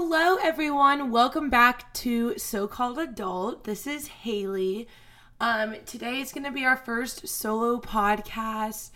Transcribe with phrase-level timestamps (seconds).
[0.00, 1.10] Hello, everyone.
[1.10, 3.64] Welcome back to So Called Adult.
[3.64, 4.86] This is Haley.
[5.40, 8.90] Um, today is going to be our first solo podcast.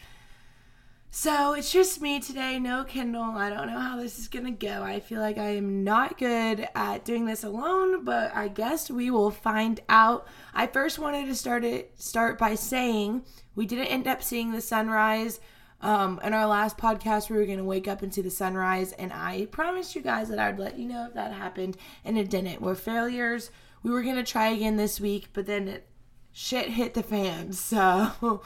[1.11, 3.37] So it's just me today, no Kendall.
[3.37, 4.85] I don't know how this is going to go.
[4.85, 9.11] I feel like I am not good at doing this alone, but I guess we
[9.11, 10.29] will find out.
[10.55, 13.25] I first wanted to start it start by saying
[13.57, 15.41] we didn't end up seeing the sunrise
[15.83, 18.93] um, in our last podcast, we were going to wake up and see the sunrise,
[18.93, 22.31] and I promised you guys that I'd let you know if that happened, and it
[22.31, 22.63] didn't.
[22.63, 23.51] We're failures.
[23.83, 25.87] We were going to try again this week, but then it,
[26.33, 27.53] shit hit the fan.
[27.63, 28.43] So,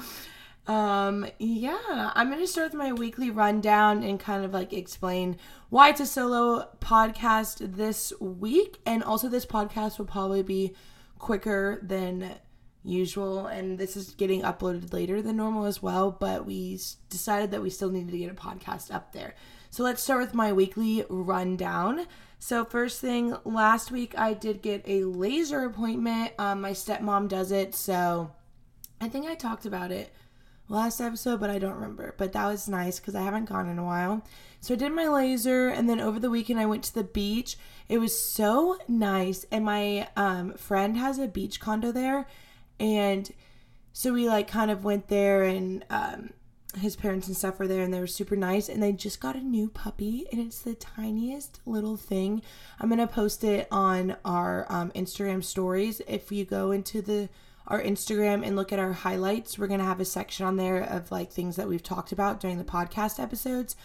[0.66, 5.36] um, yeah, I'm going to start with my weekly rundown and kind of like explain
[5.68, 8.78] why it's a solo podcast this week.
[8.86, 10.74] And also, this podcast will probably be
[11.18, 12.36] quicker than
[12.86, 16.78] usual and this is getting uploaded later than normal as well but we
[17.10, 19.34] decided that we still needed to get a podcast up there.
[19.70, 22.06] So let's start with my weekly rundown.
[22.38, 26.32] So first thing last week i did get a laser appointment.
[26.38, 28.30] Um, my stepmom does it so
[29.00, 30.12] i think i talked about it
[30.68, 32.14] last episode but i don't remember.
[32.16, 34.22] But that was nice because i haven't gone in a while.
[34.60, 37.56] So i did my laser and then over the weekend i went to the beach.
[37.88, 42.26] It was so nice and my um, friend has a beach condo there
[42.78, 43.30] and
[43.92, 46.30] so we like kind of went there and um,
[46.78, 48.68] his parents and stuff were there and they were super nice.
[48.68, 52.42] And they just got a new puppy and it's the tiniest little thing.
[52.78, 56.02] I'm gonna post it on our um, instagram stories.
[56.06, 57.28] If you go into the
[57.68, 61.10] our instagram and look at our highlights we're gonna have a section on there of
[61.10, 63.76] like things that we've talked about during the podcast episodes.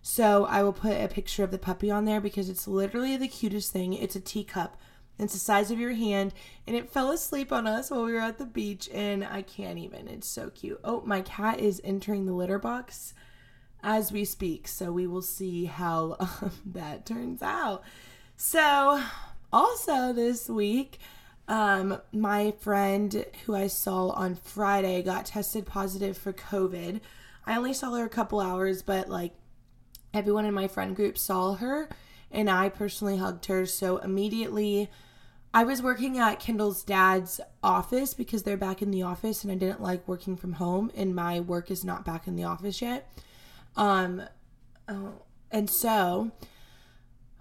[0.00, 3.28] So i will put a picture of the puppy on there because it's literally the
[3.28, 3.92] cutest thing.
[3.92, 4.78] It's a teacup
[5.18, 6.32] it's the size of your hand,
[6.66, 9.78] and it fell asleep on us while we were at the beach, and I can't
[9.78, 10.06] even.
[10.06, 10.80] It's so cute.
[10.84, 13.14] Oh, my cat is entering the litter box
[13.82, 17.82] as we speak, so we will see how um, that turns out.
[18.36, 19.02] So,
[19.52, 20.98] also this week,
[21.48, 27.00] um, my friend who I saw on Friday got tested positive for COVID.
[27.46, 29.32] I only saw her a couple hours, but like
[30.14, 31.88] everyone in my friend group saw her,
[32.30, 33.64] and I personally hugged her.
[33.66, 34.90] So immediately
[35.52, 39.56] I was working at Kendall's dad's office because they're back in the office and I
[39.56, 43.10] didn't like working from home and my work is not back in the office yet.
[43.76, 44.22] Um
[44.88, 46.32] oh, and so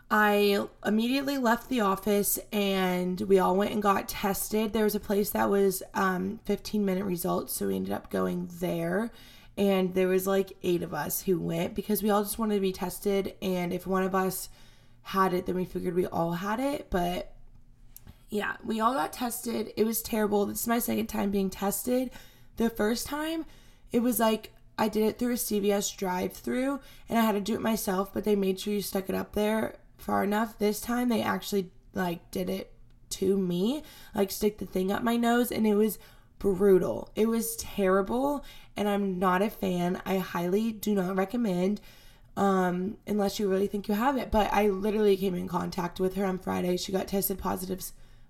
[0.10, 4.72] I immediately left the office and we all went and got tested.
[4.72, 8.50] There was a place that was um 15 minute results, so we ended up going
[8.60, 9.12] there.
[9.58, 12.62] And there was like eight of us who went because we all just wanted to
[12.62, 14.50] be tested and if one of us
[15.02, 17.34] had it then we figured we all had it, but
[18.30, 19.72] yeah, we all got tested.
[19.78, 20.46] It was terrible.
[20.46, 22.12] This is my second time being tested.
[22.58, 23.46] The first time,
[23.92, 26.80] it was like I did it through a CVS drive through
[27.10, 29.34] and I had to do it myself, but they made sure you stuck it up
[29.34, 30.58] there far enough.
[30.58, 32.72] This time they actually like did it
[33.10, 33.84] to me,
[34.14, 35.98] like stick the thing up my nose and it was
[36.38, 37.10] brutal.
[37.16, 38.46] It was terrible
[38.76, 40.02] and I'm not a fan.
[40.06, 41.82] I highly do not recommend
[42.36, 44.30] um unless you really think you have it.
[44.30, 46.78] But I literally came in contact with her on Friday.
[46.78, 47.82] She got tested positive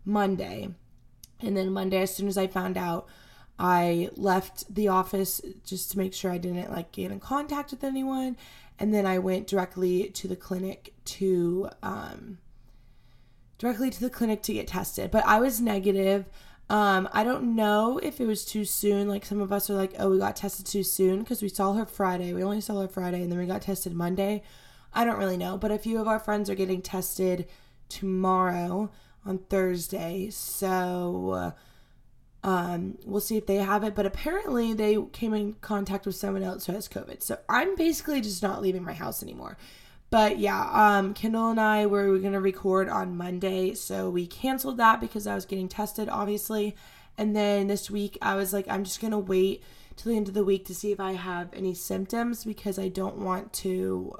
[0.08, 0.70] Monday.
[1.40, 3.08] And then Monday, as soon as I found out,
[3.60, 7.84] I left the office just to make sure I didn't like get in contact with
[7.84, 8.38] anyone.
[8.80, 12.38] And then I went directly to the clinic to um,
[13.58, 15.12] directly to the clinic to get tested.
[15.12, 16.26] But I was negative.
[16.70, 19.08] Um, I don't know if it was too soon.
[19.08, 21.74] Like some of us are like, oh, we got tested too soon because we saw
[21.74, 22.34] her Friday.
[22.34, 24.44] We only saw her Friday and then we got tested Monday.
[24.94, 25.58] I don't really know.
[25.58, 27.48] But a few of our friends are getting tested
[27.90, 28.92] tomorrow
[29.28, 30.30] on Thursday.
[30.30, 31.54] So
[32.44, 33.94] um, we'll see if they have it.
[33.94, 37.22] But apparently, they came in contact with someone else who has COVID.
[37.22, 39.58] So I'm basically just not leaving my house anymore.
[40.10, 43.74] But yeah, um, Kendall and I were, were going to record on Monday.
[43.74, 46.76] So we canceled that because I was getting tested, obviously.
[47.18, 49.62] And then this week, I was like, I'm just going to wait
[49.98, 52.88] till the end of the week to see if I have any symptoms because I
[52.88, 54.16] don't want to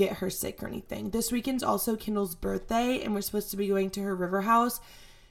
[0.00, 1.10] get her sick or anything.
[1.10, 4.80] This weekend's also Kendall's birthday, and we're supposed to be going to her river house.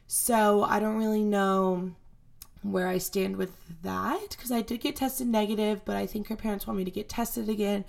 [0.05, 1.95] So I don't really know
[2.61, 3.51] where I stand with
[3.81, 6.91] that because I did get tested negative, but I think her parents want me to
[6.91, 7.83] get tested again.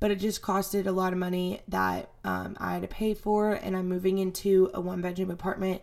[0.00, 3.52] But it just costed a lot of money that um, I had to pay for,
[3.52, 5.82] and I'm moving into a one bedroom apartment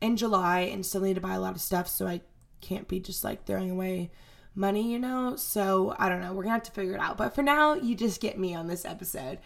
[0.00, 2.22] in July and still need to buy a lot of stuff, so I
[2.62, 4.10] can't be just like throwing away
[4.54, 5.36] money, you know?
[5.36, 6.32] So I don't know.
[6.32, 7.18] We're gonna have to figure it out.
[7.18, 9.38] But for now, you just get me on this episode.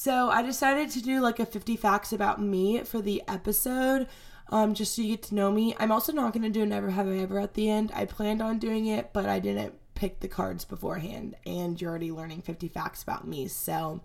[0.00, 4.06] So I decided to do like a 50 facts about me for the episode,
[4.48, 5.74] um, just so you get to know me.
[5.80, 7.90] I'm also not going to do a never have I ever at the end.
[7.92, 12.12] I planned on doing it, but I didn't pick the cards beforehand, and you're already
[12.12, 13.48] learning 50 facts about me.
[13.48, 14.00] So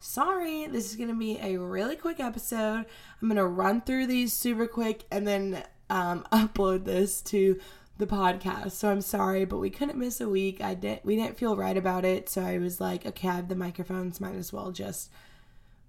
[0.00, 2.86] sorry, this is going to be a really quick episode.
[3.20, 7.60] I'm going to run through these super quick and then um, upload this to
[7.98, 8.70] the podcast.
[8.70, 10.62] So I'm sorry, but we couldn't miss a week.
[10.62, 13.48] I didn't we didn't feel right about it, so I was like, okay, I have
[13.48, 15.10] the microphones, might as well just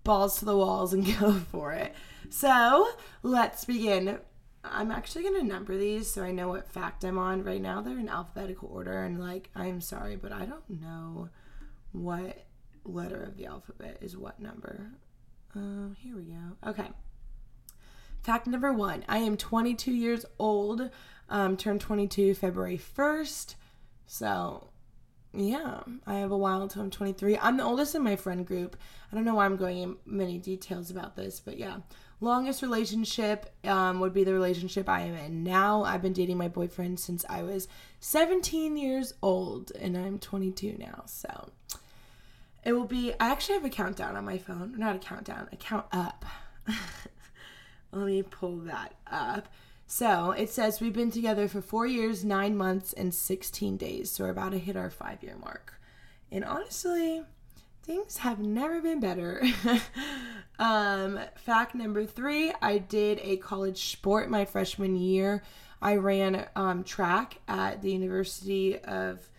[0.06, 1.94] balls to the walls and go for it.
[2.30, 2.90] So,
[3.22, 4.20] let's begin.
[4.64, 7.44] I'm actually going to number these so I know what fact I'm on.
[7.44, 11.30] Right now they're in alphabetical order and like I'm sorry, but I don't know
[11.92, 12.46] what
[12.84, 14.92] letter of the alphabet is what number.
[15.56, 16.70] Uh, here we go.
[16.70, 16.88] Okay.
[18.24, 20.90] Fact number one I am 22 years old,
[21.30, 23.56] um, turned 22 February 1st.
[24.08, 24.70] So,
[25.36, 27.38] yeah, I have a while until I'm 23.
[27.38, 28.76] I'm the oldest in my friend group.
[29.12, 31.78] I don't know why I'm going in many details about this, but yeah.
[32.22, 35.84] Longest relationship um, would be the relationship I am in now.
[35.84, 37.68] I've been dating my boyfriend since I was
[38.00, 41.04] 17 years old, and I'm 22 now.
[41.08, 41.50] So,
[42.64, 44.76] it will be, I actually have a countdown on my phone.
[44.78, 46.26] Not a countdown, a count up.
[47.92, 49.48] Let me pull that up.
[49.88, 54.12] So it says we've been together for four years, nine months, and 16 days.
[54.12, 55.74] So we're about to hit our five year mark.
[56.32, 57.24] And honestly,
[57.84, 59.44] things have never been better.
[60.60, 65.44] um, fact number three I did a college sport my freshman year.
[65.82, 69.30] I ran um, track at the University of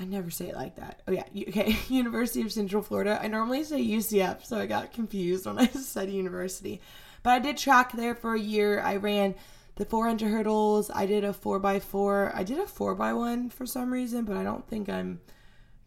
[0.00, 1.02] I never say it like that.
[1.08, 3.18] Oh yeah, okay, University of Central Florida.
[3.20, 6.80] I normally say UCF, so I got confused when I said university.
[7.22, 8.80] But I did track there for a year.
[8.80, 9.34] I ran
[9.76, 10.90] the 400 hurdles.
[10.92, 12.34] I did a 4x4.
[12.34, 15.20] I did a 4x1 for some reason, but I don't think I'm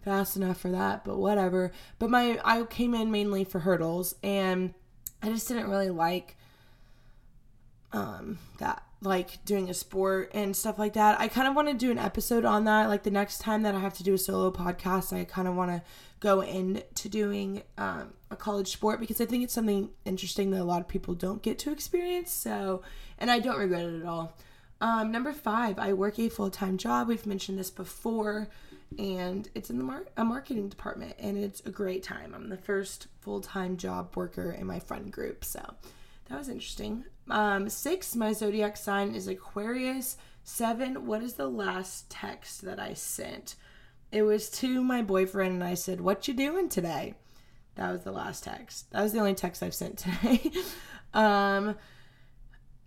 [0.04, 1.72] fast enough for that, but whatever.
[2.00, 4.74] But my I came in mainly for hurdles and
[5.22, 6.38] I just didn't really like
[7.94, 11.20] um that like doing a sport and stuff like that.
[11.20, 12.88] I kind of want to do an episode on that.
[12.88, 15.56] Like the next time that I have to do a solo podcast, I kind of
[15.56, 15.82] want to
[16.20, 20.64] go into doing um, a college sport because I think it's something interesting that a
[20.64, 22.32] lot of people don't get to experience.
[22.32, 22.84] So,
[23.18, 24.38] and I don't regret it at all.
[24.82, 27.08] Um, number five, I work a full time job.
[27.08, 28.50] We've mentioned this before,
[28.98, 32.34] and it's in the mar- a marketing department, and it's a great time.
[32.36, 35.76] I'm the first full time job worker in my friend group, so
[36.32, 37.04] that was interesting.
[37.30, 40.16] Um, six, my zodiac sign is Aquarius.
[40.44, 43.56] Seven, what is the last text that I sent?
[44.14, 47.16] It was to my boyfriend, and I said, What you doing today?
[47.76, 48.90] That was the last text.
[48.92, 50.52] That was the only text I've sent today.
[51.14, 51.76] um,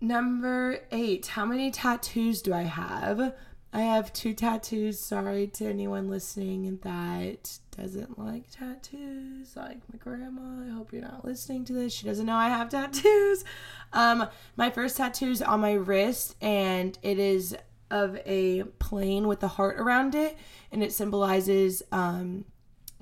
[0.01, 3.35] number eight, how many tattoos do I have?
[3.75, 4.97] I have two tattoos.
[4.97, 10.63] Sorry to anyone listening that doesn't like tattoos, like my grandma.
[10.65, 11.91] I hope you're not listening to this.
[11.91, 13.43] She doesn't know I have tattoos.
[13.91, 17.53] Um, my first tattoo is on my wrist, and it is
[17.91, 20.37] of a plane with a heart around it,
[20.71, 22.45] and it symbolizes um,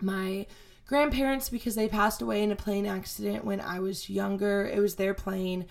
[0.01, 0.47] my
[0.87, 4.65] grandparents because they passed away in a plane accident when I was younger.
[4.65, 5.67] It was their plane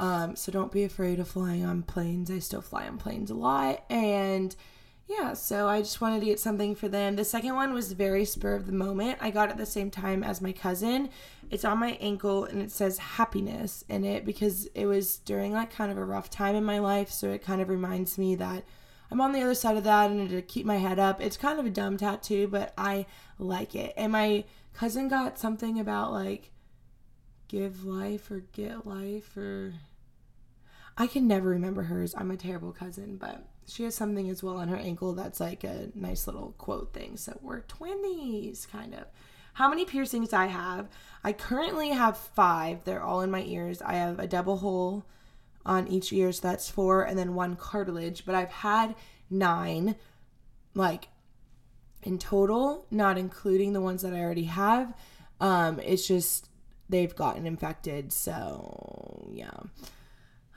[0.00, 2.30] um, so don't be afraid of flying on planes.
[2.30, 3.84] I still fly on planes a lot.
[3.90, 4.56] And
[5.06, 7.16] yeah, so I just wanted to get something for them.
[7.16, 9.18] The second one was very spur of the moment.
[9.20, 11.10] I got it at the same time as my cousin.
[11.50, 15.70] It's on my ankle and it says happiness in it because it was during like
[15.70, 17.10] kind of a rough time in my life.
[17.10, 18.64] So it kind of reminds me that
[19.10, 21.20] I'm on the other side of that and to keep my head up.
[21.20, 23.04] It's kind of a dumb tattoo, but I
[23.38, 23.92] like it.
[23.98, 26.52] And my cousin got something about like
[27.48, 29.74] give life or get life or
[31.00, 32.14] I can never remember hers.
[32.14, 35.64] I'm a terrible cousin, but she has something as well on her ankle that's like
[35.64, 37.16] a nice little quote thing.
[37.16, 39.06] So we're twinnies, kind of.
[39.54, 40.90] How many piercings I have?
[41.24, 42.84] I currently have five.
[42.84, 43.80] They're all in my ears.
[43.80, 45.06] I have a double hole
[45.64, 48.26] on each ear, so that's four, and then one cartilage.
[48.26, 48.94] But I've had
[49.30, 49.96] nine,
[50.74, 51.08] like
[52.02, 54.94] in total, not including the ones that I already have.
[55.40, 56.50] Um, it's just
[56.90, 58.12] they've gotten infected.
[58.12, 59.60] So yeah.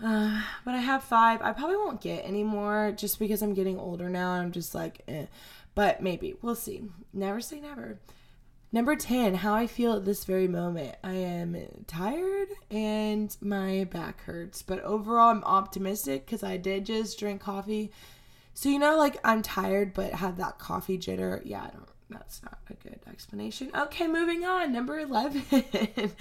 [0.04, 1.42] Uh, but I have five.
[1.42, 4.32] I probably won't get any more just because I'm getting older now.
[4.32, 5.26] I'm just like, eh.
[5.76, 6.36] But maybe.
[6.42, 6.84] We'll see.
[7.14, 8.00] Never say never.
[8.72, 10.96] Number 10, how I feel at this very moment.
[11.04, 11.56] I am
[11.86, 14.64] tired and my back hurts.
[14.64, 17.92] But overall, I'm optimistic because I did just drink coffee.
[18.56, 21.42] So, you know, like I'm tired but have that coffee jitter.
[21.46, 23.70] Yeah, I don't, that's not a good explanation.
[23.76, 24.74] Okay, moving on.
[24.74, 25.44] Number 11.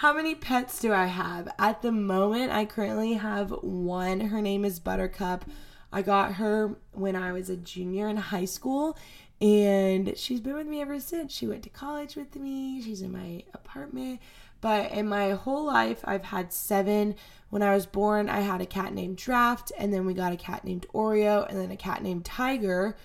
[0.00, 1.46] How many pets do I have?
[1.58, 4.20] At the moment, I currently have one.
[4.20, 5.44] Her name is Buttercup.
[5.92, 8.96] I got her when I was a junior in high school,
[9.42, 11.34] and she's been with me ever since.
[11.34, 14.20] She went to college with me, she's in my apartment.
[14.62, 17.14] But in my whole life, I've had seven.
[17.50, 20.38] When I was born, I had a cat named Draft, and then we got a
[20.38, 22.96] cat named Oreo, and then a cat named Tiger.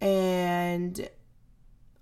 [0.00, 1.08] And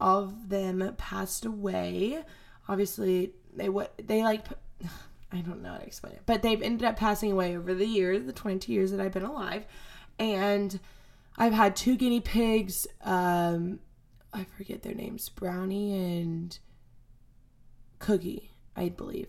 [0.01, 2.25] all of them passed away.
[2.67, 4.47] Obviously, they what they like.
[5.33, 7.85] I don't know how to explain it, but they've ended up passing away over the
[7.87, 9.67] years, the 22 years that I've been alive,
[10.19, 10.81] and
[11.37, 12.87] I've had two guinea pigs.
[13.03, 13.81] Um,
[14.33, 16.59] I forget their names, Brownie and
[17.99, 19.29] Cookie, I believe,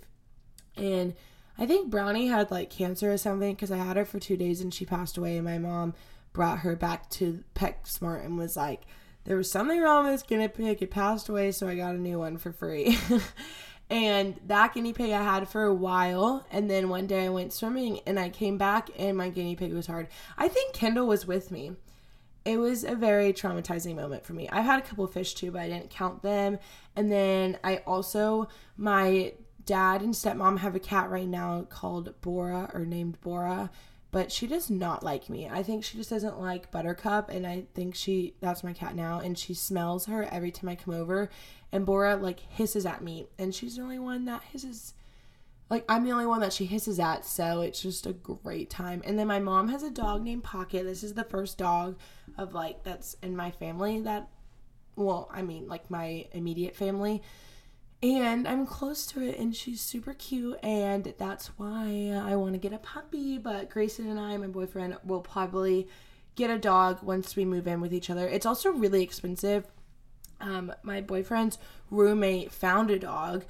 [0.77, 1.15] and
[1.57, 4.62] I think Brownie had like cancer or something because I had her for two days
[4.62, 5.93] and she passed away, and my mom
[6.31, 8.83] brought her back to PetSmart and was like,
[9.25, 10.81] there was something wrong with this guinea pig.
[10.81, 12.98] It passed away, so I got a new one for free.
[13.89, 16.46] and that guinea pig I had for a while.
[16.51, 19.74] And then one day I went swimming and I came back and my guinea pig
[19.74, 20.08] was hard.
[20.38, 21.74] I think Kendall was with me.
[22.46, 24.48] It was a very traumatizing moment for me.
[24.50, 26.60] I've had a couple fish too, but I didn't count them.
[26.96, 29.34] And then I also, my
[29.65, 33.69] dad and stepmom have a cat right now called Bora or named Bora
[34.12, 35.48] but she does not like me.
[35.48, 39.20] I think she just doesn't like Buttercup, and I think she that's my cat now,
[39.20, 41.30] and she smells her every time I come over.
[41.72, 44.94] And Bora like hisses at me, and she's the only one that hisses.
[45.70, 49.04] Like I'm the only one that she hisses at, so it's just a great time.
[49.06, 50.84] And then my mom has a dog named Pocket.
[50.84, 52.00] This is the first dog
[52.38, 54.28] of like that's in my family that,
[54.96, 57.22] well, I mean like my immediate family
[58.01, 62.60] and I'm close to it, and she's super cute, and that's why I want to
[62.60, 63.38] get a puppy.
[63.38, 65.88] But Grayson and I, my boyfriend, will probably
[66.36, 68.27] get a dog once we move in with each other.
[68.27, 69.65] It's also really expensive.
[70.41, 71.58] Um, my boyfriend's
[71.91, 73.44] roommate found a dog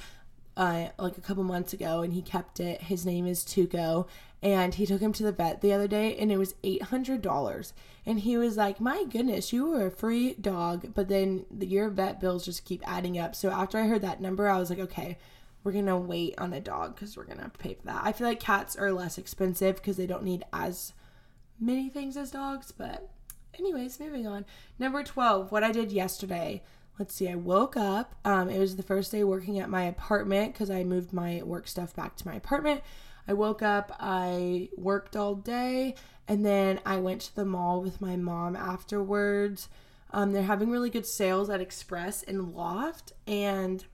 [0.59, 2.83] uh, like a couple months ago, and he kept it.
[2.83, 4.07] His name is Tuco,
[4.43, 7.23] and he took him to the vet the other day, and it was eight hundred
[7.23, 7.73] dollars
[8.09, 10.95] and he was like, My goodness, you were a free dog.
[10.95, 13.35] But then the, your vet bills just keep adding up.
[13.35, 15.17] So after I heard that number, I was like, Okay,
[15.63, 17.85] we're going to wait on a dog because we're going to have to pay for
[17.85, 18.01] that.
[18.03, 20.93] I feel like cats are less expensive because they don't need as
[21.59, 22.71] many things as dogs.
[22.71, 23.09] But,
[23.57, 24.45] anyways, moving on.
[24.79, 26.63] Number 12, what I did yesterday.
[26.99, 28.13] Let's see, I woke up.
[28.25, 31.69] Um, it was the first day working at my apartment because I moved my work
[31.69, 32.81] stuff back to my apartment.
[33.25, 35.95] I woke up, I worked all day,
[36.27, 39.69] and then I went to the mall with my mom afterwards.
[40.11, 43.85] Um, they're having really good sales at Express and Loft, and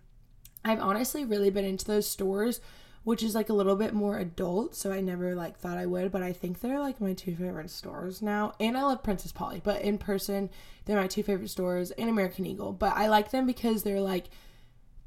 [0.63, 2.59] I've honestly really been into those stores,
[3.05, 4.75] which is like a little bit more adult.
[4.75, 7.69] So I never like thought I would, but I think they're like my two favorite
[7.69, 8.53] stores now.
[8.59, 10.49] And I love Princess Polly, but in person,
[10.83, 12.73] they're my two favorite stores and American Eagle.
[12.73, 14.25] But I like them because they're like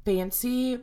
[0.05, 0.79] fancy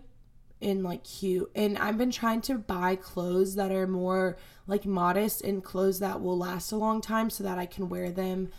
[0.60, 1.50] and like cute.
[1.54, 6.20] And I've been trying to buy clothes that are more like modest and clothes that
[6.20, 8.50] will last a long time so that I can wear them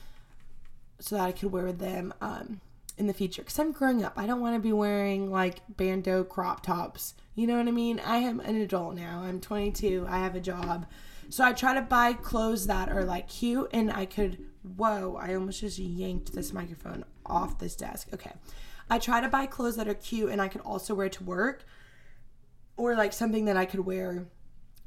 [0.99, 2.59] so that I can wear them um
[2.97, 4.13] in the future cuz I'm growing up.
[4.17, 7.13] I don't want to be wearing like bandeau crop tops.
[7.37, 8.01] You know what I mean?
[8.03, 9.21] I am an adult now.
[9.23, 10.07] I'm 22.
[10.09, 10.87] I have a job.
[11.29, 14.43] So I try to buy clothes that are like cute and I could
[14.75, 18.09] whoa, I almost just yanked this microphone off this desk.
[18.11, 18.33] Okay.
[18.89, 21.63] I try to buy clothes that are cute and I could also wear to work
[22.75, 24.25] or like something that I could wear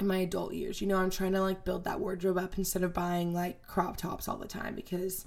[0.01, 0.81] in my adult years.
[0.81, 3.97] You know, I'm trying to like build that wardrobe up instead of buying like crop
[3.97, 5.25] tops all the time because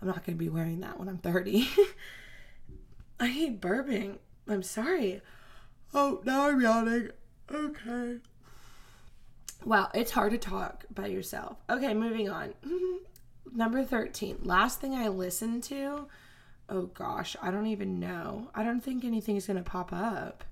[0.00, 1.68] I'm not going to be wearing that when I'm 30.
[3.18, 4.18] I hate burping.
[4.46, 5.20] I'm sorry.
[5.92, 7.10] Oh, now I'm yawning.
[7.52, 8.18] Okay.
[9.64, 11.58] Wow, it's hard to talk by yourself.
[11.68, 12.54] Okay, moving on.
[13.52, 14.38] Number 13.
[14.42, 16.06] Last thing I listened to.
[16.68, 18.50] Oh gosh, I don't even know.
[18.54, 20.44] I don't think anything's going to pop up.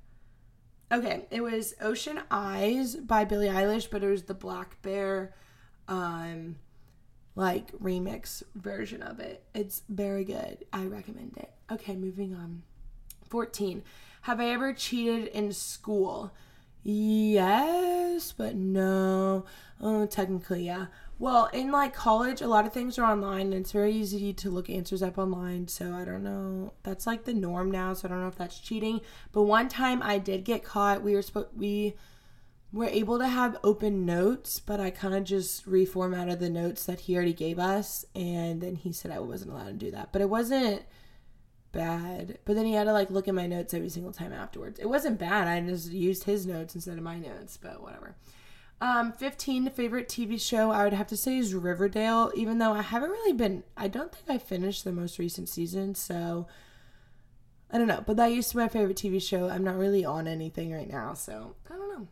[0.90, 5.30] Okay, it was Ocean Eyes by Billie Eilish, but it was the blackbear
[5.86, 6.56] um
[7.34, 9.44] like remix version of it.
[9.54, 10.64] It's very good.
[10.72, 11.50] I recommend it.
[11.70, 12.62] Okay, moving on.
[13.30, 13.84] 14.
[14.22, 16.32] Have I ever cheated in school?
[16.82, 19.44] Yes, but no.
[19.80, 20.86] Oh, technically, yeah.
[21.18, 24.50] Well, in like college, a lot of things are online and it's very easy to
[24.50, 25.66] look answers up online.
[25.68, 26.72] So I don't know.
[26.84, 27.92] That's like the norm now.
[27.92, 29.00] So I don't know if that's cheating.
[29.32, 31.02] But one time I did get caught.
[31.02, 31.96] We were supposed, we
[32.72, 37.00] were able to have open notes, but I kind of just reformatted the notes that
[37.00, 38.04] he already gave us.
[38.14, 40.12] And then he said I wasn't allowed to do that.
[40.12, 40.82] But it wasn't
[41.72, 42.38] bad.
[42.44, 44.78] But then he had to like look at my notes every single time afterwards.
[44.78, 45.48] It wasn't bad.
[45.48, 48.16] I just used his notes instead of my notes, but whatever.
[48.80, 52.82] Um, 15 favorite TV show I would have to say is Riverdale, even though I
[52.82, 56.46] haven't really been, I don't think I finished the most recent season, so
[57.72, 58.04] I don't know.
[58.06, 59.48] But that used to be my favorite TV show.
[59.48, 62.06] I'm not really on anything right now, so I don't know.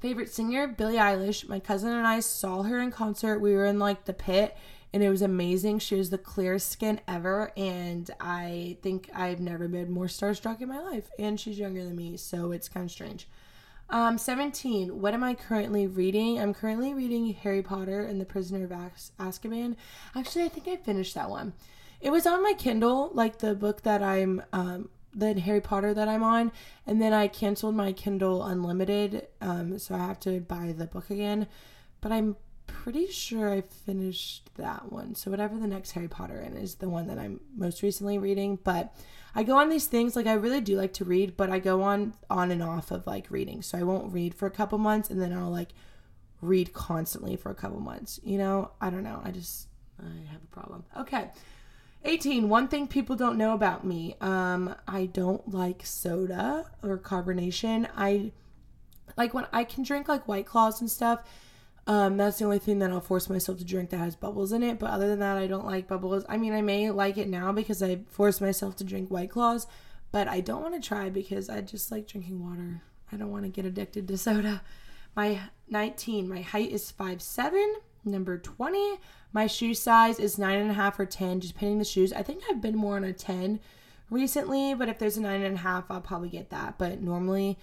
[0.00, 1.48] Favorite singer, Billie Eilish.
[1.48, 3.38] My cousin and I saw her in concert.
[3.38, 4.56] We were in like the pit
[4.92, 5.78] and it was amazing.
[5.78, 10.68] She was the clearest skin ever, and I think I've never been more starstruck in
[10.68, 11.10] my life.
[11.18, 13.28] And she's younger than me, so it's kind of strange.
[13.88, 15.00] Um, 17.
[15.00, 16.38] What am I currently reading?
[16.40, 18.70] I'm currently reading Harry Potter and the Prisoner of
[19.18, 19.76] Azkaban.
[20.14, 21.52] Actually, I think I finished that one.
[22.00, 26.08] It was on my Kindle, like the book that I'm um the Harry Potter that
[26.08, 26.52] I'm on,
[26.86, 31.10] and then I canceled my Kindle Unlimited, um, so I have to buy the book
[31.10, 31.48] again.
[32.00, 32.36] But I'm
[32.72, 35.14] pretty sure I finished that one.
[35.14, 38.58] So whatever the next Harry Potter in is the one that I'm most recently reading.
[38.62, 38.94] But
[39.34, 41.82] I go on these things like I really do like to read, but I go
[41.82, 43.62] on on and off of like reading.
[43.62, 45.70] So I won't read for a couple months and then I'll like
[46.40, 48.20] read constantly for a couple months.
[48.24, 49.20] You know, I don't know.
[49.24, 49.68] I just
[50.00, 50.84] I have a problem.
[50.98, 51.30] Okay.
[52.04, 52.48] 18.
[52.48, 54.16] One thing people don't know about me.
[54.20, 57.88] Um, I don't like soda or carbonation.
[57.96, 58.32] I
[59.16, 61.20] like when I can drink like white claws and stuff.
[61.86, 64.62] Um, that's the only thing that I'll force myself to drink that has bubbles in
[64.62, 64.78] it.
[64.78, 66.24] But other than that, I don't like bubbles.
[66.28, 69.66] I mean, I may like it now because I force myself to drink white claws,
[70.12, 72.82] but I don't want to try because I just like drinking water.
[73.10, 74.62] I don't want to get addicted to soda.
[75.16, 77.76] My 19, my height is five seven.
[78.04, 78.98] Number 20,
[79.32, 82.12] my shoe size is nine and a half or 10, just depending the shoes.
[82.12, 83.60] I think I've been more on a 10
[84.10, 86.78] recently, but if there's a nine and a half, I'll probably get that.
[86.78, 87.58] But normally,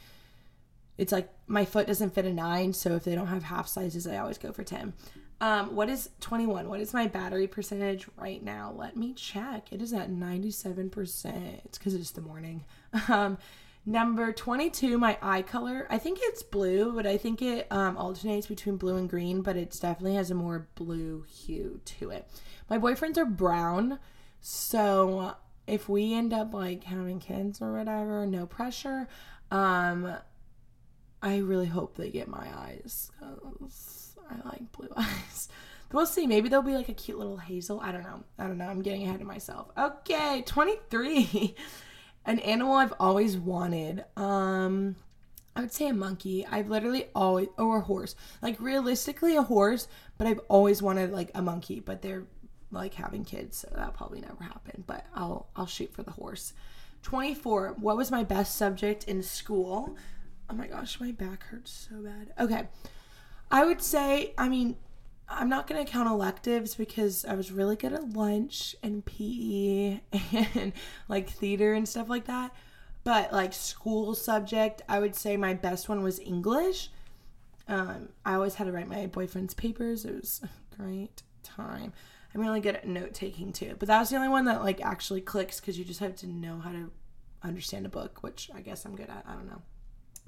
[1.00, 4.06] it's like my foot doesn't fit a nine, so if they don't have half sizes,
[4.06, 4.94] I always go for 10.
[5.42, 6.68] Um, what is 21?
[6.68, 8.74] What is my battery percentage right now?
[8.76, 9.72] Let me check.
[9.72, 11.64] It is at 97%.
[11.64, 12.66] It's because it's the morning.
[13.08, 13.38] Um,
[13.86, 15.88] Number 22, my eye color.
[15.90, 19.56] I think it's blue, but I think it um, alternates between blue and green, but
[19.56, 22.30] it definitely has a more blue hue to it.
[22.70, 23.98] My boyfriends are brown,
[24.42, 25.34] so
[25.66, 29.08] if we end up like having kids or whatever, no pressure.
[29.50, 30.18] Um,
[31.22, 35.50] I really hope they get my eyes because I like blue eyes.
[35.92, 36.28] We'll see.
[36.28, 37.80] Maybe they'll be like a cute little hazel.
[37.82, 38.24] I don't know.
[38.38, 38.68] I don't know.
[38.68, 39.70] I'm getting ahead of myself.
[39.78, 41.56] Okay, 23.
[42.26, 44.06] An animal I've always wanted.
[44.16, 44.96] Um
[45.56, 46.46] I would say a monkey.
[46.46, 48.16] I've literally always or a horse.
[48.42, 52.24] Like realistically a horse, but I've always wanted like a monkey, but they're
[52.72, 56.54] like having kids, so that probably never happened, but I'll I'll shoot for the horse.
[57.02, 57.76] 24.
[57.80, 59.98] What was my best subject in school?
[60.50, 62.34] Oh my gosh, my back hurts so bad.
[62.40, 62.68] Okay.
[63.52, 64.78] I would say, I mean,
[65.28, 70.00] I'm not going to count electives because I was really good at lunch and PE
[70.56, 70.74] and
[71.08, 72.54] like theater and stuff like that.
[73.04, 76.90] But like school subject, I would say my best one was English.
[77.68, 80.04] Um, I always had to write my boyfriend's papers.
[80.04, 81.94] It was a great time.
[82.34, 83.76] I'm really good at note taking too.
[83.78, 86.28] But that was the only one that like actually clicks because you just have to
[86.28, 86.92] know how to
[87.44, 89.24] understand a book, which I guess I'm good at.
[89.28, 89.62] I don't know.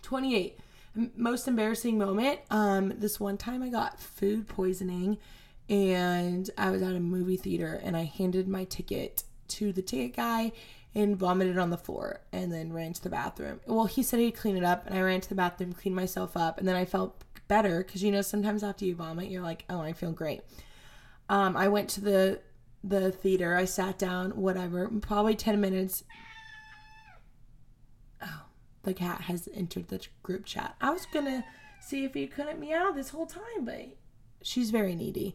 [0.03, 0.59] 28.
[1.17, 2.41] Most embarrassing moment.
[2.51, 5.19] Um, this one time I got food poisoning
[5.69, 10.17] and I was at a movie theater and I handed my ticket to the ticket
[10.17, 10.53] guy
[10.95, 13.61] and vomited on the floor and then ran to the bathroom.
[13.67, 16.37] Well, he said he'd clean it up and I ran to the bathroom, cleaned myself
[16.37, 19.67] up, and then I felt better because you know sometimes after you vomit you're like,
[19.69, 20.41] "Oh, I feel great."
[21.29, 22.41] Um, I went to the
[22.83, 23.55] the theater.
[23.55, 26.03] I sat down, whatever, probably 10 minutes.
[28.23, 28.47] Oh,
[28.85, 30.77] the cat has entered the group chat.
[30.81, 31.45] I was to
[31.83, 33.97] see if he couldn't meow this whole time, but
[34.41, 35.35] she's very needy.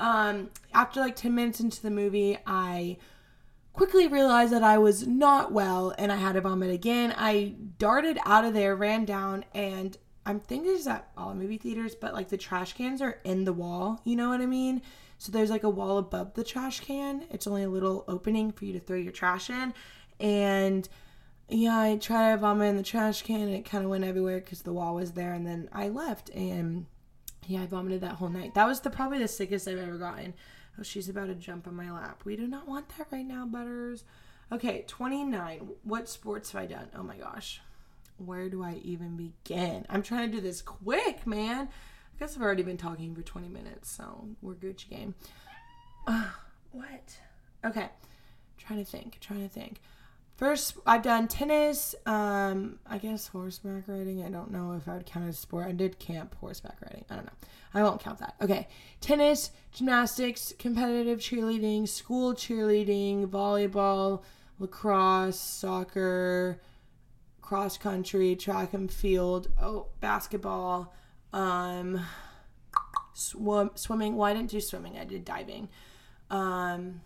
[0.00, 2.98] Um, after like 10 minutes into the movie, I
[3.72, 7.14] quickly realized that I was not well and I had to vomit again.
[7.16, 11.94] I darted out of there, ran down, and I'm thinking it's at all movie theaters,
[11.94, 14.00] but like the trash cans are in the wall.
[14.04, 14.82] You know what I mean?
[15.18, 17.24] So there's like a wall above the trash can.
[17.30, 19.74] It's only a little opening for you to throw your trash in.
[20.20, 20.88] And
[21.48, 24.40] yeah, I tried to vomit in the trash can and it kind of went everywhere
[24.40, 25.32] because the wall was there.
[25.32, 26.86] And then I left and
[27.46, 28.54] yeah, I vomited that whole night.
[28.54, 30.34] That was the probably the sickest I've ever gotten.
[30.78, 32.22] Oh, she's about to jump on my lap.
[32.24, 34.04] We do not want that right now, Butters.
[34.50, 35.68] Okay, 29.
[35.82, 36.88] What sports have I done?
[36.96, 37.60] Oh my gosh.
[38.18, 39.86] Where do I even begin?
[39.88, 41.68] I'm trying to do this quick, man
[42.14, 45.14] I guess I've already been talking for 20 minutes, so we're Gucci game.
[46.06, 46.26] Uh,
[46.72, 47.16] what?
[47.64, 47.88] Okay.
[48.58, 49.18] Trying to think.
[49.20, 49.80] Trying to think.
[50.36, 51.94] First, I've done tennis.
[52.06, 54.24] Um, I guess horseback riding.
[54.24, 55.66] I don't know if I would count as sport.
[55.66, 57.04] I did camp horseback riding.
[57.10, 57.32] I don't know.
[57.74, 58.34] I won't count that.
[58.40, 58.68] Okay.
[59.00, 64.22] Tennis, gymnastics, competitive cheerleading, school cheerleading, volleyball,
[64.58, 66.60] lacrosse, soccer,
[67.42, 69.48] cross country, track and field.
[69.60, 70.94] Oh, basketball.
[71.32, 72.00] Um,
[73.12, 74.16] swim, swimming.
[74.16, 74.96] Well, I didn't do swimming.
[74.96, 75.68] I did diving.
[76.30, 77.02] Um,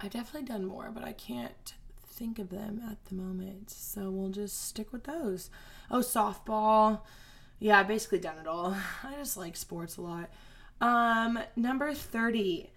[0.00, 1.74] I've definitely done more, but I can't
[2.06, 3.70] think of them at the moment.
[3.70, 5.48] So we'll just stick with those.
[5.90, 7.00] Oh, softball.
[7.58, 8.76] Yeah, I basically done it all.
[9.02, 10.30] I just like sports a lot.
[10.80, 12.70] Um, number 30.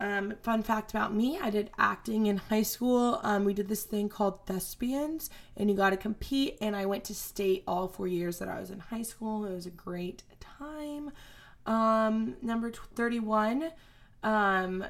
[0.00, 3.20] Um, fun fact about me, I did acting in high school.
[3.22, 6.56] Um, we did this thing called thespians, and you got to compete.
[6.60, 9.44] And I went to state all four years that I was in high school.
[9.44, 11.10] It was a great time.
[11.66, 13.70] Um, number 31,
[14.22, 14.84] um,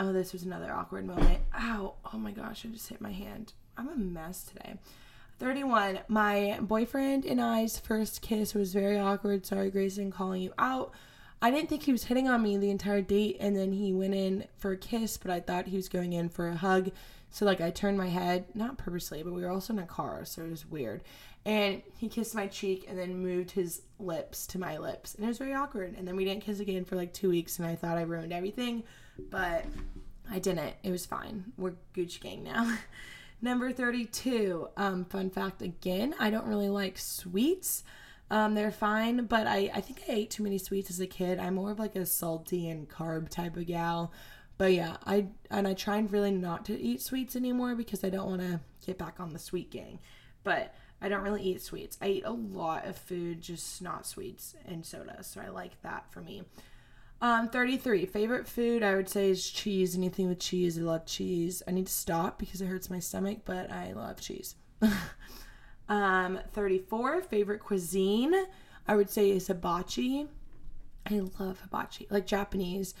[0.00, 1.38] Oh, this was another awkward moment.
[1.54, 1.94] Ow.
[2.12, 3.52] Oh my gosh, I just hit my hand.
[3.76, 4.74] I'm a mess today.
[5.38, 6.00] 31.
[6.08, 9.46] My boyfriend and I's first kiss was very awkward.
[9.46, 10.92] Sorry, Grayson, calling you out.
[11.42, 14.14] I didn't think he was hitting on me the entire date, and then he went
[14.14, 16.90] in for a kiss, but I thought he was going in for a hug.
[17.30, 20.24] So, like, I turned my head, not purposely, but we were also in a car,
[20.24, 21.02] so it was weird.
[21.44, 25.28] And he kissed my cheek and then moved his lips to my lips, and it
[25.28, 25.94] was very awkward.
[25.98, 28.32] And then we didn't kiss again for like two weeks, and I thought I ruined
[28.32, 28.84] everything
[29.30, 29.64] but
[30.30, 30.74] I didn't.
[30.82, 31.52] It was fine.
[31.56, 32.78] We're Gucci gang now.
[33.42, 34.68] Number 32.
[34.76, 37.82] Um, fun fact again, I don't really like sweets.
[38.32, 41.38] Um, they're fine, but I, I think I ate too many sweets as a kid.
[41.38, 44.10] I'm more of like a salty and carb type of gal.
[44.56, 48.08] But yeah, I and I try and really not to eat sweets anymore because I
[48.08, 49.98] don't want to get back on the sweet gang.
[50.44, 51.98] But I don't really eat sweets.
[52.00, 55.22] I eat a lot of food, just not sweets and soda.
[55.22, 56.42] So I like that for me.
[57.20, 58.06] Um, 33.
[58.06, 59.94] Favorite food I would say is cheese.
[59.94, 60.78] Anything with cheese.
[60.78, 61.62] I love cheese.
[61.68, 64.54] I need to stop because it hurts my stomach, but I love cheese.
[65.92, 67.22] um, 34.
[67.22, 68.34] Favorite cuisine
[68.86, 70.26] I would say is hibachi.
[71.10, 72.06] I love hibachi.
[72.10, 72.94] Like Japanese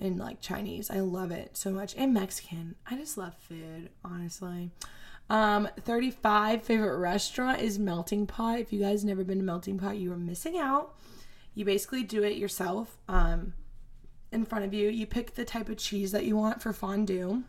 [0.00, 0.90] and like Chinese.
[0.90, 1.94] I love it so much.
[1.96, 2.74] And Mexican.
[2.88, 4.70] I just love food, honestly.
[5.28, 8.60] Um, 35 favorite restaurant is Melting Pot.
[8.60, 10.94] If you guys never been to Melting Pot, you are missing out.
[11.54, 13.54] You basically do it yourself um,
[14.30, 14.88] in front of you.
[14.88, 17.42] You pick the type of cheese that you want for fondue,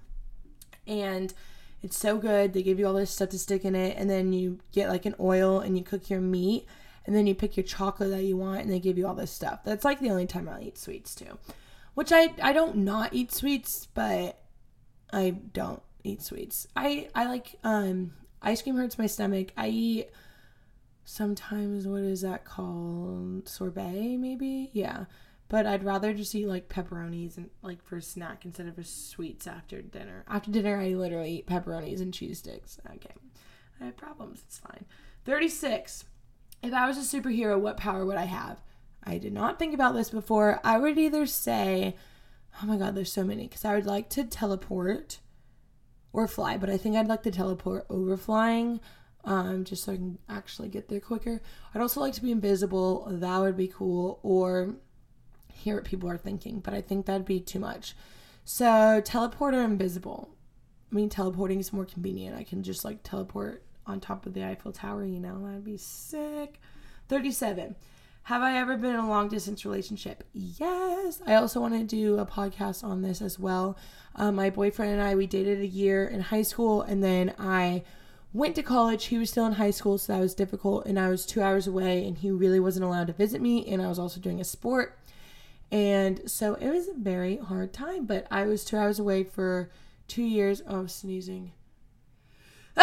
[0.87, 1.33] and
[1.81, 2.53] it's so good.
[2.53, 5.05] They give you all this stuff to stick in it, and then you get like
[5.05, 6.65] an oil and you cook your meat,
[7.05, 9.31] and then you pick your chocolate that you want, and they give you all this
[9.31, 9.63] stuff.
[9.63, 11.37] That's like the only time I'll eat sweets too.
[11.93, 14.39] Which I I don't not eat sweets, but
[15.11, 16.67] I don't eat sweets.
[16.75, 19.51] I I like um ice cream hurts my stomach.
[19.57, 20.09] I eat
[21.09, 25.05] sometimes what is that called sorbet maybe yeah
[25.49, 28.83] but i'd rather just eat like pepperonis and like for a snack instead of a
[28.83, 30.23] sweets after dinner.
[30.27, 32.79] After dinner i literally eat pepperonis and cheese sticks.
[32.95, 33.13] Okay.
[33.79, 34.43] I have problems.
[34.45, 34.85] It's fine.
[35.25, 36.05] 36
[36.63, 38.61] if i was a superhero what power would i have?
[39.03, 40.59] I did not think about this before.
[40.63, 41.95] I would either say
[42.61, 45.19] oh my god there's so many because i would like to teleport
[46.11, 48.79] or fly but i think i'd like to teleport over flying
[49.27, 51.41] um, just so I can actually get there quicker.
[51.75, 53.07] I'd also like to be invisible.
[53.11, 54.21] That would be cool.
[54.23, 54.75] Or
[55.57, 57.95] hear what people are thinking, but I think that'd be too much.
[58.45, 60.29] So teleport or invisible.
[60.91, 62.37] I mean, teleporting is more convenient.
[62.37, 65.77] I can just like teleport on top of the Eiffel Tower, you know, that'd be
[65.77, 66.59] sick.
[67.09, 67.75] 37.
[68.23, 70.25] Have I ever been in a long distance relationship?
[70.33, 71.21] Yes.
[71.25, 73.77] I also want to do a podcast on this as well.
[74.15, 77.83] Um, my boyfriend and I, we dated a year in high school, and then I
[78.33, 79.05] went to college.
[79.05, 80.85] He was still in high school, so that was difficult.
[80.85, 83.65] And I was two hours away, and he really wasn't allowed to visit me.
[83.65, 84.97] And I was also doing a sport.
[85.71, 88.05] And so it was a very hard time.
[88.05, 89.69] But I was two hours away for
[90.07, 90.61] two years.
[90.67, 91.51] Oh, I'm sneezing.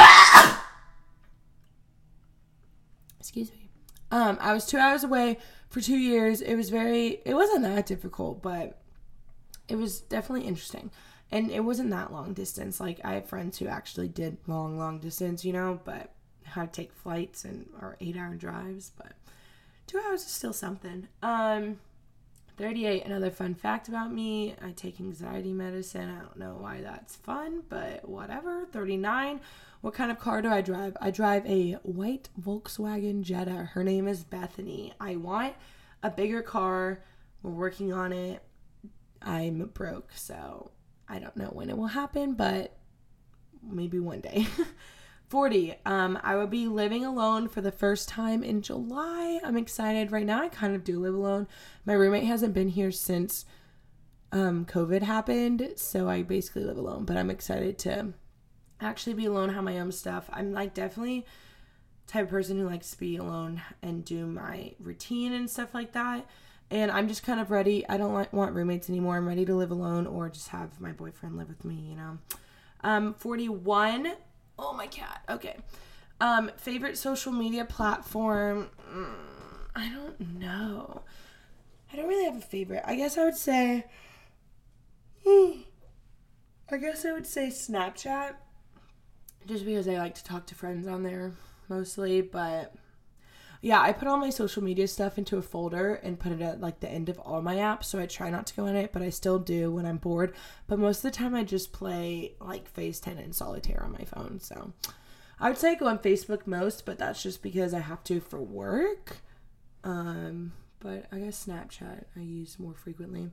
[3.19, 3.71] Excuse me.
[4.11, 5.39] Um, I was two hours away
[5.71, 6.41] for two years.
[6.41, 8.81] It was very, it wasn't that difficult, but
[9.69, 10.91] it was definitely interesting
[11.35, 12.81] and it wasn't that long distance.
[12.81, 16.13] Like I have friends who actually did long, long distance, you know, but
[16.45, 19.13] had to take flights and or eight hour drives, but
[19.87, 21.09] two hours is still something.
[21.23, 21.79] Um,
[22.57, 26.09] 38, another fun fact about me I take anxiety medicine.
[26.09, 28.67] I don't know why that's fun, but whatever.
[28.67, 29.41] 39,
[29.81, 30.97] what kind of car do I drive?
[31.01, 33.71] I drive a white Volkswagen Jetta.
[33.73, 34.95] Her name is Bethany.
[35.01, 35.55] I want
[36.03, 37.03] a bigger car.
[37.43, 38.43] We're working on it.
[39.21, 40.71] I'm broke, so
[41.09, 42.77] I don't know when it will happen, but
[43.63, 44.47] maybe one day.
[45.35, 45.75] 40.
[45.85, 49.41] Um, I will be living alone for the first time in July.
[49.43, 50.13] I'm excited.
[50.13, 51.49] Right now, I kind of do live alone.
[51.85, 53.45] My roommate hasn't been here since
[54.31, 55.73] um, COVID happened.
[55.75, 58.13] So I basically live alone, but I'm excited to
[58.81, 60.31] actually be alone, have my own stuff.
[60.33, 61.27] I'm like definitely
[62.07, 65.95] type of person who likes to be alone and do my routine and stuff like
[65.95, 66.27] that.
[66.71, 67.85] And I'm just kind of ready.
[67.89, 69.17] I don't like, want roommates anymore.
[69.17, 72.19] I'm ready to live alone or just have my boyfriend live with me, you know.
[72.85, 74.13] Um, 41.
[74.59, 75.23] Oh, my cat.
[75.29, 75.57] Okay.
[76.21, 78.71] Um, favorite social media platform?
[78.93, 79.15] Mm,
[79.75, 81.03] I don't know.
[81.93, 82.83] I don't really have a favorite.
[82.85, 83.85] I guess I would say.
[85.27, 85.61] Hmm,
[86.71, 88.35] I guess I would say Snapchat.
[89.47, 91.33] Just because I like to talk to friends on there
[91.69, 92.75] mostly, but
[93.65, 96.61] yeah, I put all my social media stuff into a folder and put it at
[96.61, 97.85] like the end of all my apps.
[97.85, 100.35] So I try not to go in it, but I still do when I'm bored.
[100.67, 104.05] But most of the time, I just play like Phase 10 and Solitaire on my
[104.05, 104.39] phone.
[104.39, 104.75] So
[105.41, 108.21] I would say I go on Facebook most, but that's just because I have to
[108.21, 109.17] for work.
[109.83, 113.31] Um, but I guess Snapchat I use more frequently.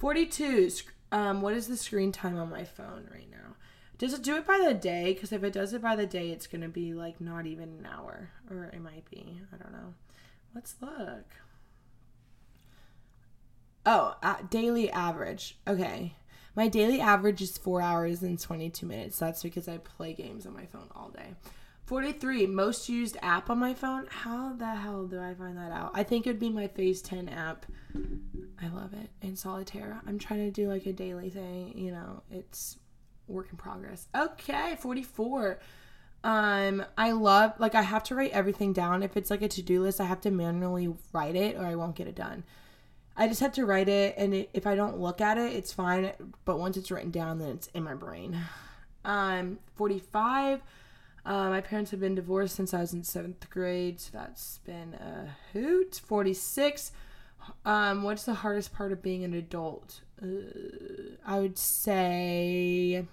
[0.00, 0.70] 42.
[1.12, 3.56] Um, what is the screen time on my phone right now?
[4.02, 5.14] Does it do it by the day?
[5.14, 7.68] Because if it does it by the day, it's going to be like not even
[7.68, 8.30] an hour.
[8.50, 9.40] Or it might be.
[9.52, 9.94] I don't know.
[10.56, 11.26] Let's look.
[13.86, 15.56] Oh, uh, daily average.
[15.68, 16.16] Okay.
[16.56, 19.20] My daily average is four hours and 22 minutes.
[19.20, 21.36] That's because I play games on my phone all day.
[21.84, 24.08] 43, most used app on my phone.
[24.10, 25.92] How the hell do I find that out?
[25.94, 27.66] I think it would be my Phase 10 app.
[28.60, 29.10] I love it.
[29.24, 30.00] In solitaire.
[30.08, 31.78] I'm trying to do like a daily thing.
[31.78, 32.78] You know, it's
[33.28, 34.08] work in progress.
[34.14, 35.58] Okay, 44.
[36.24, 39.02] Um, I love like I have to write everything down.
[39.02, 41.96] If it's like a to-do list, I have to manually write it or I won't
[41.96, 42.44] get it done.
[43.16, 45.72] I just have to write it and it, if I don't look at it, it's
[45.72, 46.12] fine,
[46.44, 48.38] but once it's written down then it's in my brain.
[49.04, 50.62] Um, 45.
[51.24, 54.94] Uh, my parents have been divorced since I was in seventh grade, so that's been
[54.94, 56.00] a hoot.
[56.04, 56.92] 46.
[57.64, 60.00] Um, what's the hardest part of being an adult?
[60.22, 63.04] Uh, I would say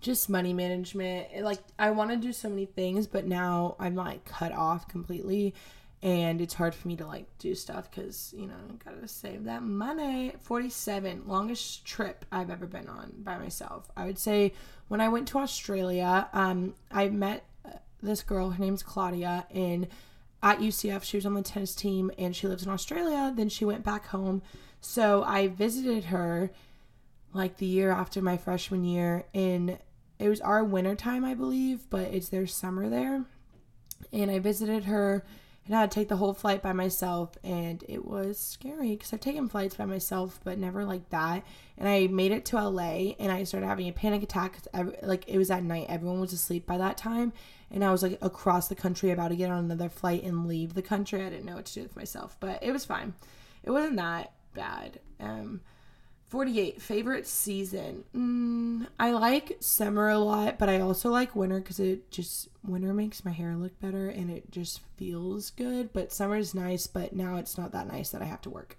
[0.00, 1.42] just money management.
[1.42, 5.54] Like I want to do so many things, but now I'm like cut off completely
[6.02, 9.44] and it's hard for me to like do stuff cuz you know, got to save
[9.44, 10.32] that money.
[10.40, 13.90] 47 longest trip I've ever been on by myself.
[13.96, 14.54] I would say
[14.88, 19.88] when I went to Australia, um I met uh, this girl, her name's Claudia in
[20.42, 21.02] at UCF.
[21.02, 23.32] She was on the tennis team and she lives in Australia.
[23.34, 24.42] Then she went back home.
[24.80, 26.50] So I visited her
[27.32, 29.78] like the year after my freshman year in
[30.18, 33.24] it was our winter time, I believe, but it's their summer there.
[34.12, 35.24] And I visited her
[35.70, 39.12] and I had to take the whole flight by myself and it was scary because
[39.12, 41.44] I've taken flights by myself but never like that.
[41.78, 45.28] And I made it to LA and I started having a panic attack cause like
[45.28, 45.86] it was at night.
[45.88, 47.32] Everyone was asleep by that time
[47.70, 50.74] and I was like across the country about to get on another flight and leave
[50.74, 51.24] the country.
[51.24, 53.14] I didn't know what to do with myself, but it was fine.
[53.62, 54.98] It wasn't that bad.
[55.20, 55.60] Um
[56.30, 58.04] 48 favorite season.
[58.16, 62.94] Mm, i like summer a lot but i also like winter because it just winter
[62.94, 67.12] makes my hair look better and it just feels good but summer is nice but
[67.14, 68.76] now it's not that nice that i have to work.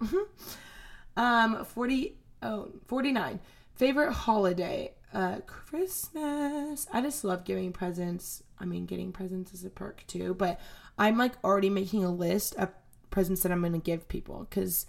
[1.17, 3.39] Um 40 oh 49
[3.75, 6.87] favorite holiday uh christmas.
[6.93, 8.43] I just love giving presents.
[8.59, 10.57] I mean getting presents is a perk too but
[10.97, 12.69] i'm like already making a list of
[13.09, 14.85] presents that i'm going to give people because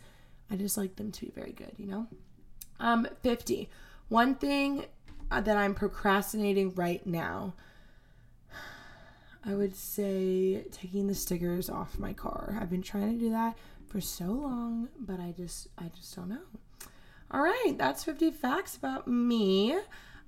[0.49, 2.07] i just like them to be very good you know
[2.83, 3.71] um, 50.
[4.09, 4.85] One thing
[5.31, 7.55] uh, that I'm procrastinating right now,
[9.45, 12.59] I would say taking the stickers off my car.
[12.61, 13.57] I've been trying to do that
[13.89, 16.43] for so long, but I just I just don't know.
[17.31, 19.79] All right, that's 50 facts about me.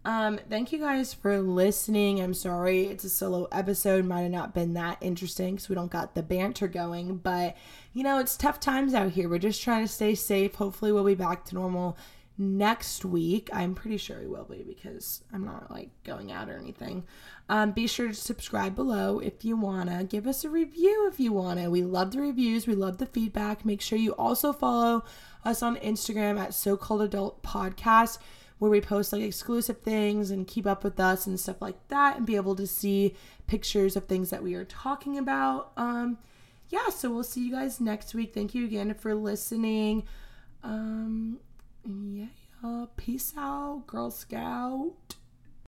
[0.06, 2.20] Um, thank you guys for listening.
[2.20, 4.04] I'm sorry it's a solo episode.
[4.04, 7.56] Might have not been that interesting because we don't got the banter going, but
[7.92, 9.28] you know, it's tough times out here.
[9.28, 10.54] We're just trying to stay safe.
[10.54, 11.96] Hopefully, we'll be back to normal
[12.36, 13.48] next week.
[13.52, 17.04] I'm pretty sure we will be because I'm not like going out or anything.
[17.48, 20.04] Um, be sure to subscribe below if you wanna.
[20.04, 21.70] Give us a review if you wanna.
[21.70, 22.66] We love the reviews.
[22.66, 23.64] We love the feedback.
[23.64, 25.04] Make sure you also follow
[25.44, 28.18] us on Instagram at So Called Adult Podcast,
[28.58, 32.16] where we post like exclusive things and keep up with us and stuff like that,
[32.16, 33.14] and be able to see
[33.46, 35.72] pictures of things that we are talking about.
[35.76, 36.18] Um,
[36.70, 38.32] yeah, so we'll see you guys next week.
[38.34, 40.04] Thank you again for listening.
[40.62, 41.40] Um,
[41.86, 44.92] yeah, peace out, Girl Scout.